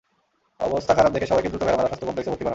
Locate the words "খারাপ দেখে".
0.97-1.29